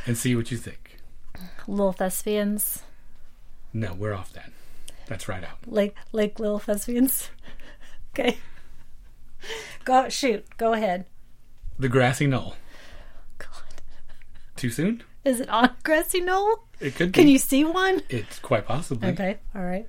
[0.06, 0.98] and see what you think.
[1.68, 2.84] Little thespians,
[3.74, 4.52] No, we're off that.
[5.08, 5.58] That's right out.
[5.66, 7.30] like like little thespians.
[8.14, 8.38] okay.
[9.86, 10.46] Go shoot.
[10.58, 11.06] Go ahead.
[11.78, 12.56] The grassy knoll.
[14.60, 15.04] Too soon?
[15.26, 16.66] is it on grassy knoll?
[16.80, 17.20] It could be.
[17.22, 18.02] Can you see one?
[18.10, 19.10] It's quite possibly.
[19.10, 19.38] Okay.
[19.56, 19.88] All right.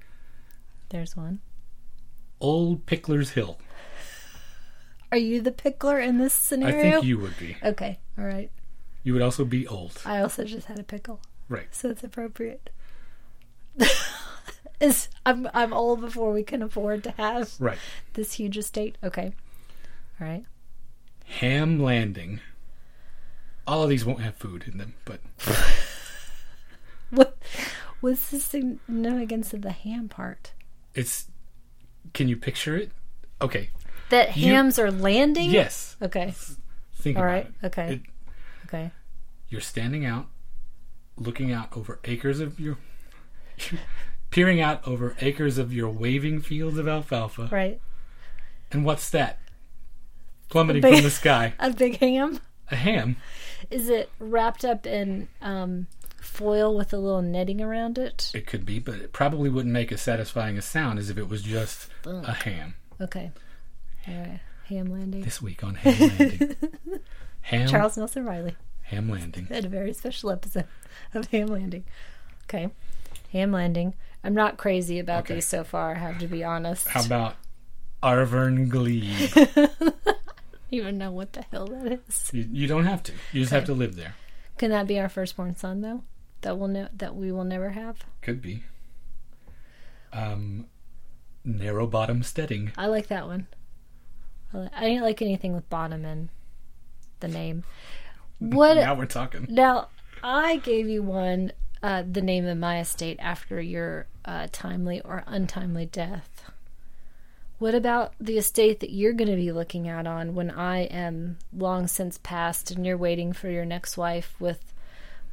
[0.90, 1.40] There's one.
[2.40, 3.58] Old Pickler's Hill.
[5.12, 6.78] Are you the pickler in this scenario?
[6.78, 7.56] I think you would be.
[7.64, 7.98] Okay.
[8.18, 8.50] All right.
[9.02, 10.00] You would also be old.
[10.04, 11.74] I also just had a pickle, Right.
[11.74, 12.70] so it's appropriate.
[14.80, 17.78] Is I'm I'm old before we can afford to have Right.
[18.14, 18.96] this huge estate.
[19.04, 19.32] Okay.
[20.20, 20.44] All right.
[21.26, 22.40] Ham Landing.
[23.66, 25.20] All of these won't have food in them, but
[27.10, 27.36] What
[28.00, 30.52] what's the significance of the ham part?
[30.94, 31.26] it's.
[32.14, 32.90] Can you picture it?
[33.40, 33.70] Okay.
[34.10, 35.50] That You- hams are landing?
[35.50, 35.96] Yes.
[36.02, 36.34] Okay.
[36.96, 37.46] Think All about right.
[37.62, 37.66] it.
[37.66, 37.92] Okay.
[37.94, 38.00] It-
[38.66, 38.90] Okay.
[39.48, 40.26] You're standing out,
[41.16, 42.78] looking out over acres of your.
[44.30, 47.48] peering out over acres of your waving fields of alfalfa.
[47.50, 47.80] Right.
[48.70, 49.38] And what's that?
[50.50, 51.54] Plummeting big- from the sky.
[51.58, 52.38] A big ham?
[52.70, 53.16] A ham.
[53.70, 55.86] Is it wrapped up in um,
[56.20, 58.30] foil with a little netting around it?
[58.34, 61.28] It could be, but it probably wouldn't make as satisfying a sound as if it
[61.28, 62.74] was just a ham.
[63.00, 63.32] Okay.
[64.08, 64.40] All right.
[64.68, 65.22] Ham landing.
[65.22, 66.56] This week on Ham Landing.
[67.42, 69.46] Ham, Charles Nelson Reilly ham Landing.
[69.46, 70.66] had a very special episode
[71.14, 71.84] of Ham Landing.
[72.44, 72.70] Okay.
[73.32, 73.94] Ham Landing.
[74.22, 75.34] I'm not crazy about Okay.
[75.34, 76.86] these so far, I have to be honest.
[76.88, 77.34] How about
[78.02, 79.30] Arvern Glebe?
[80.76, 82.30] even know what the hell that is.
[82.32, 83.12] you, you don't have to.
[83.32, 84.14] You just have to live there.
[84.58, 86.02] Can that be our firstborn son though?
[86.42, 88.04] That will ne- that we will never have.
[88.22, 88.64] Could be.
[90.12, 90.66] Um,
[91.44, 92.72] Narrow Bottom Steading.
[92.76, 93.46] I like that one.
[94.52, 96.30] I, li- I didn't like anything with bottom in
[97.20, 97.64] the name.
[98.42, 99.46] What Now we're talking.
[99.50, 99.88] now?
[100.24, 101.52] I gave you one,
[101.82, 106.50] uh, the name of my estate after your uh, timely or untimely death.
[107.60, 111.36] What about the estate that you're going to be looking at on when I am
[111.54, 114.72] long since passed and you're waiting for your next wife with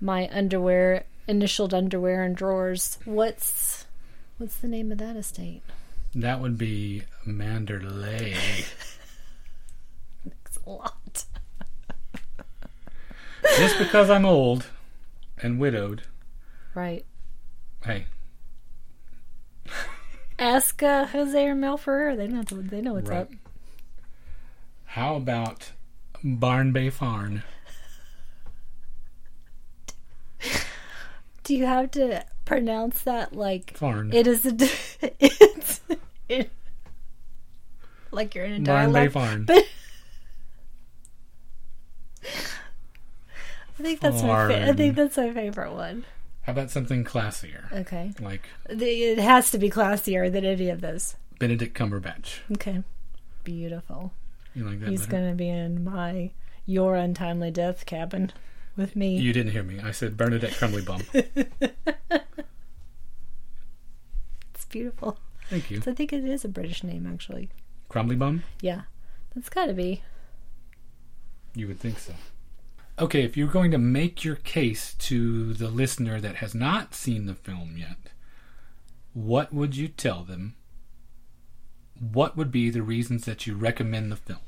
[0.02, 2.98] my underwear, initialed underwear and drawers?
[3.06, 3.86] What's
[4.40, 5.62] what's the name of that estate?
[6.14, 8.36] That would be Manderley.
[10.46, 11.24] It's a lot.
[13.58, 14.66] just because I'm old
[15.42, 16.02] and widowed.
[16.74, 17.06] Right.
[17.86, 18.08] Hey,
[20.40, 22.16] Ask uh, Jose or Mel Ferrer.
[22.16, 23.22] They know they know what's Right.
[23.22, 23.30] up.
[24.86, 25.72] how about
[26.24, 27.44] Barn Bay Farm?
[31.44, 34.12] Do you have to pronounce that like Farn.
[34.14, 34.70] it is a d-
[35.20, 35.82] it's
[36.30, 36.52] it,
[38.12, 39.14] like you're in a dialect.
[39.14, 39.56] Barn Bay?
[39.56, 39.64] Farm.
[39.64, 39.68] But
[43.80, 46.06] I think that's my fa- I think that's my favorite one.
[46.48, 47.70] How about something classier?
[47.72, 51.16] Okay, Like The- it has to be classier than any of those.
[51.40, 52.40] Benedict Cumberbatch.
[52.54, 52.84] Okay,
[53.44, 54.14] beautiful.
[54.56, 55.12] You like that He's better?
[55.24, 56.32] gonna be in my
[56.66, 58.32] your untimely death cabin.
[58.78, 59.18] with me.
[59.18, 59.80] You didn't hear me.
[59.80, 61.02] I said Bernadette Crumbly Bum.
[64.54, 65.18] It's beautiful.
[65.50, 65.82] Thank you.
[65.86, 67.50] I think it is a British name, actually.
[67.90, 68.44] Crumbly Bum?
[68.62, 68.82] Yeah,
[69.34, 70.04] that's got to be.
[71.56, 72.14] You would think so.
[73.00, 77.28] Okay, if you're going to make your case to the listener that has not seen
[77.28, 78.12] the film yet,
[79.14, 80.56] what would you tell them?
[82.00, 84.40] What would be the reasons that you recommend the film?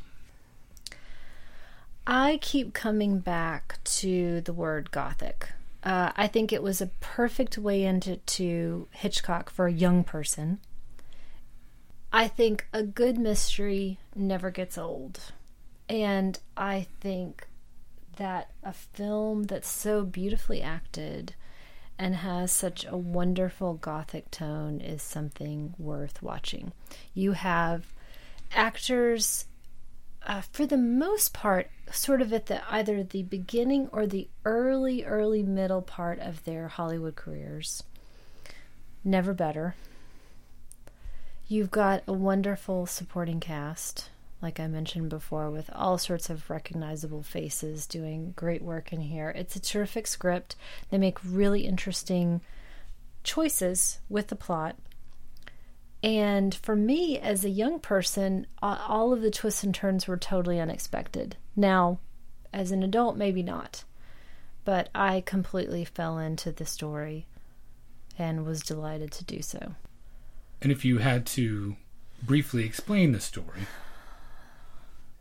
[2.07, 5.49] I keep coming back to the word gothic.
[5.83, 10.59] Uh, I think it was a perfect way into to Hitchcock for a young person.
[12.11, 15.19] I think a good mystery never gets old.
[15.87, 17.47] And I think
[18.19, 21.33] that a film that's so beautifully acted
[21.97, 26.71] and has such a wonderful gothic tone is something worth watching.
[27.13, 27.93] You have
[28.53, 29.45] actors
[30.25, 35.03] uh, for the most part, sort of at the either the beginning or the early,
[35.03, 37.83] early middle part of their Hollywood careers.
[39.03, 39.75] Never better.
[41.47, 44.09] You've got a wonderful supporting cast,
[44.41, 49.29] like I mentioned before, with all sorts of recognizable faces doing great work in here.
[49.29, 50.55] It's a terrific script.
[50.89, 52.41] They make really interesting
[53.23, 54.77] choices with the plot.
[56.01, 60.59] And for me, as a young person, all of the twists and turns were totally
[60.59, 61.35] unexpected.
[61.55, 61.99] Now,
[62.53, 63.83] as an adult, maybe not.
[64.63, 67.25] But I completely fell into the story
[68.17, 69.75] and was delighted to do so.
[70.61, 71.75] And if you had to
[72.23, 73.61] briefly explain the story.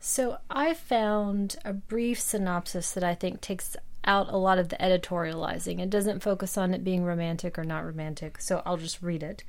[0.01, 4.77] So I found a brief synopsis that I think takes out a lot of the
[4.77, 5.81] editorializing.
[5.81, 9.45] It doesn't focus on it being romantic or not romantic, so I'll just read it.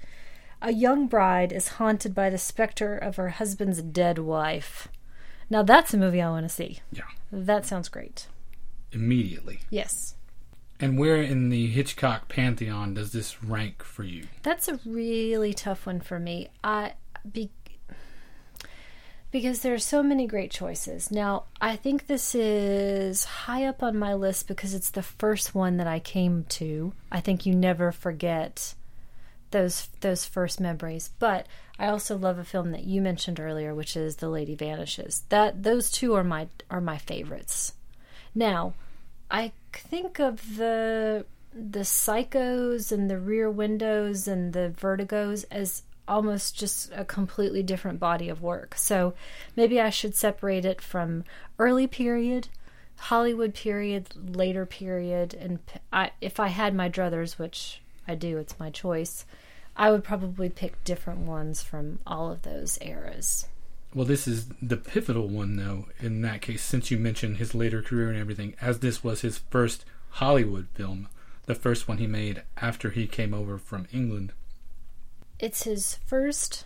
[0.61, 4.89] A young bride is haunted by the specter of her husband's dead wife.
[5.49, 6.79] Now that's a movie I want to see.
[6.91, 7.03] Yeah.
[7.31, 8.27] That sounds great.
[8.91, 9.61] Immediately.
[9.69, 10.15] Yes.
[10.79, 14.25] And where in the Hitchcock pantheon does this rank for you?
[14.43, 16.49] That's a really tough one for me.
[16.63, 16.93] I
[17.31, 17.51] be,
[19.31, 21.11] because there are so many great choices.
[21.11, 25.77] Now, I think this is high up on my list because it's the first one
[25.77, 26.93] that I came to.
[27.11, 28.73] I think you never forget
[29.51, 31.11] those those first memories.
[31.19, 35.23] But I also love a film that you mentioned earlier, which is The Lady Vanishes.
[35.29, 37.73] That those two are my are my favorites.
[38.33, 38.73] Now,
[39.29, 46.57] I think of the the psychos and the rear windows and the vertigos as almost
[46.57, 48.75] just a completely different body of work.
[48.75, 49.13] So
[49.55, 51.23] maybe I should separate it from
[51.57, 52.49] early period,
[52.97, 55.59] Hollywood period, later period, and
[55.93, 59.25] I, if I had my druthers, which I do, it's my choice.
[59.77, 63.47] I would probably pick different ones from all of those eras.
[63.93, 67.81] Well, this is the pivotal one, though, in that case, since you mentioned his later
[67.81, 71.07] career and everything, as this was his first Hollywood film,
[71.45, 74.33] the first one he made after he came over from England.
[75.39, 76.65] It's his first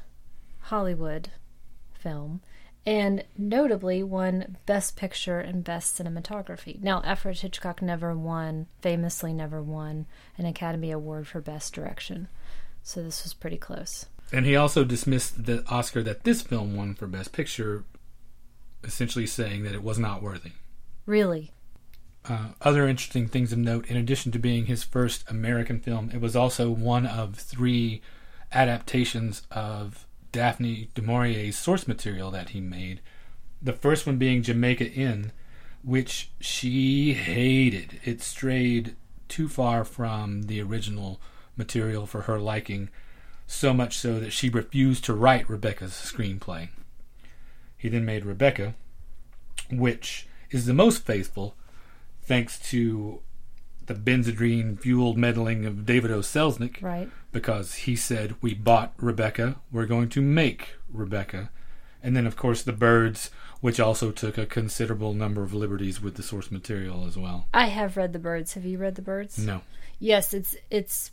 [0.61, 1.29] Hollywood
[1.93, 2.41] film,
[2.85, 6.81] and notably won Best Picture and Best Cinematography.
[6.81, 10.07] Now, Alfred Hitchcock never won, famously never won,
[10.37, 12.27] an Academy Award for Best Direction,
[12.81, 14.07] so this was pretty close.
[14.31, 17.83] And he also dismissed the Oscar that this film won for Best Picture,
[18.83, 20.53] essentially saying that it was not worthy.
[21.05, 21.51] Really?
[22.27, 26.21] Uh, other interesting things of note, in addition to being his first American film, it
[26.21, 28.01] was also one of three
[28.53, 33.01] adaptations of Daphne du Maurier's source material that he made.
[33.61, 35.31] The first one being Jamaica Inn,
[35.83, 37.99] which she hated.
[38.03, 38.95] It strayed
[39.27, 41.19] too far from the original
[41.55, 42.89] material for her liking,
[43.47, 46.69] so much so that she refused to write Rebecca's screenplay.
[47.77, 48.75] He then made Rebecca,
[49.69, 51.55] which is the most faithful,
[52.21, 53.21] thanks to
[53.87, 56.19] the Benzedrine fueled meddling of David O.
[56.19, 56.81] Selznick.
[56.81, 57.09] Right.
[57.31, 61.49] Because he said, We bought Rebecca, we're going to make Rebecca.
[62.01, 63.31] And then, of course, the birds,
[63.61, 67.47] which also took a considerable number of liberties with the source material as well.
[67.53, 68.55] I have read the birds.
[68.55, 69.39] Have you read the birds?
[69.39, 69.61] No.
[69.99, 71.11] Yes, it's it's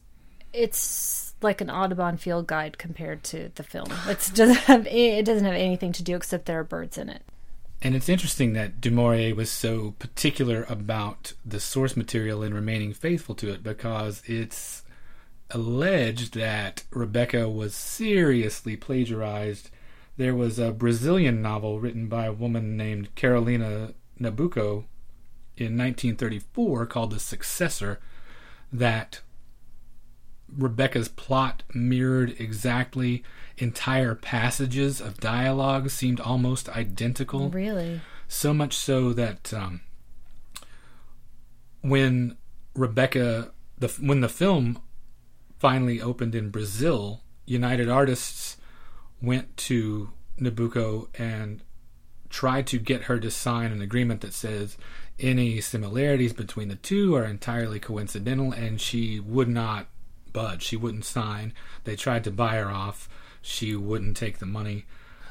[0.53, 3.87] it's like an Audubon field guide compared to the film.
[4.09, 7.23] It doesn't have it doesn't have anything to do except there are birds in it.
[7.83, 12.93] And it's interesting that Du Maurier was so particular about the source material and remaining
[12.93, 14.83] faithful to it because it's
[15.51, 19.71] alleged that Rebecca was seriously plagiarized.
[20.19, 24.85] There was a Brazilian novel written by a woman named Carolina Nabuco
[25.57, 27.99] in 1934 called The Successor
[28.71, 29.21] that
[30.57, 33.23] Rebecca's plot mirrored exactly.
[33.59, 37.51] Entire passages of dialogue seemed almost identical.
[37.51, 38.01] Really?
[38.29, 39.81] So much so that um,
[41.83, 42.37] when
[42.75, 44.81] Rebecca, the when the film
[45.59, 48.57] finally opened in Brazil, United Artists
[49.21, 51.63] went to Nabuco and
[52.31, 54.79] tried to get her to sign an agreement that says
[55.19, 59.89] any similarities between the two are entirely coincidental, and she would not
[60.33, 60.63] budge.
[60.63, 61.53] She wouldn't sign.
[61.85, 63.09] They tried to buy her off.
[63.43, 64.85] She wouldn't take the money.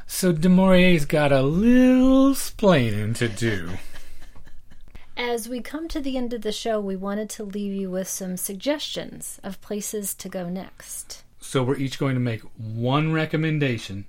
[0.08, 3.70] So Du Maurier's got a little splaining to do.
[5.16, 8.08] As we come to the end of the show, we wanted to leave you with
[8.08, 11.24] some suggestions of places to go next.
[11.42, 14.06] So we're each going to make one recommendation.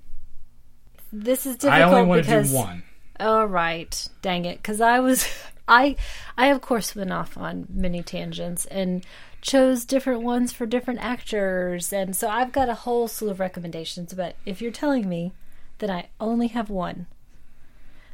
[1.11, 2.83] This is difficult I only want to do one.
[3.19, 5.27] all right, dang it, because I was
[5.67, 5.95] I
[6.37, 9.05] I of course went off on many tangents and
[9.41, 14.13] chose different ones for different actors, and so I've got a whole slew of recommendations.
[14.13, 15.33] But if you're telling me
[15.79, 17.07] that I only have one,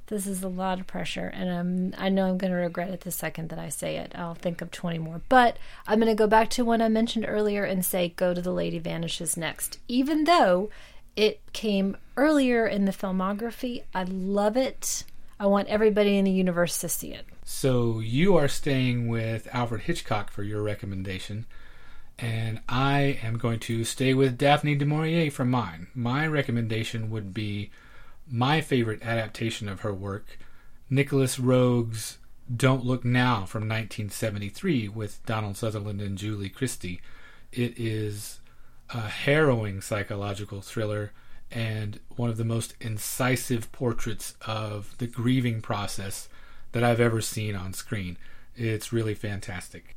[0.08, 3.02] this is a lot of pressure, and I'm I know I'm going to regret it
[3.02, 4.14] the second that I say it.
[4.16, 7.26] I'll think of 20 more, but I'm going to go back to one I mentioned
[7.28, 10.70] earlier and say "Go to the Lady Vanishes" next, even though
[11.18, 13.84] it came earlier in the filmography.
[13.94, 15.04] I love it.
[15.40, 17.26] I want everybody in the universe to see it.
[17.50, 21.46] So you are staying with Alfred Hitchcock for your recommendation,
[22.20, 25.88] and I am going to stay with Daphne du Maurier for mine.
[25.96, 27.72] My recommendation would be
[28.30, 30.38] my favorite adaptation of her work,
[30.90, 32.18] Nicolas Roeg's
[32.54, 37.00] Don't Look Now from 1973 with Donald Sutherland and Julie Christie.
[37.54, 38.42] It is
[38.90, 41.14] a harrowing psychological thriller
[41.50, 46.28] and one of the most incisive portraits of the grieving process
[46.72, 48.18] that I've ever seen on screen.
[48.56, 49.96] It's really fantastic.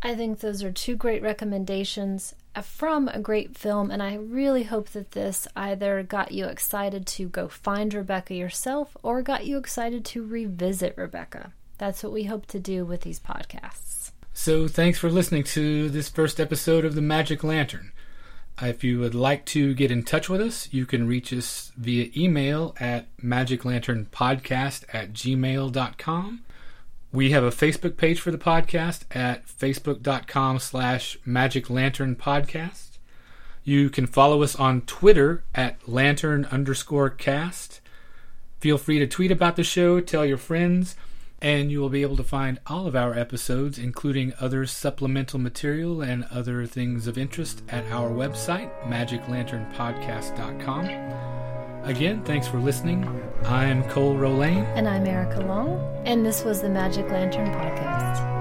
[0.00, 4.62] I think those are two great recommendations uh, from a great film, and I really
[4.64, 9.58] hope that this either got you excited to go find Rebecca yourself or got you
[9.58, 11.52] excited to revisit Rebecca.
[11.78, 14.12] That's what we hope to do with these podcasts.
[14.32, 17.90] So, thanks for listening to this first episode of The Magic Lantern.
[18.60, 22.10] If you would like to get in touch with us, you can reach us via
[22.16, 26.40] email at magiclanternpodcast at gmail.com.
[27.12, 32.98] We have a Facebook page for the podcast at facebook.com slash magiclanternpodcast.
[33.62, 37.80] You can follow us on Twitter at lantern underscore cast.
[38.58, 40.96] Feel free to tweet about the show, tell your friends,
[41.40, 46.02] and you will be able to find all of our episodes, including other supplemental material
[46.02, 50.88] and other things of interest, at our website, magiclanternpodcast.com.
[51.84, 53.08] Again, thanks for listening.
[53.44, 54.66] I'm Cole Rolane.
[54.76, 58.37] And I'm Erica Long, and this was the Magic Lantern Podcast.